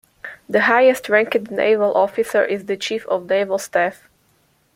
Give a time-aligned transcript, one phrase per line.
[0.49, 4.01] The highest ranked naval officer is the Chief of Naval Staff.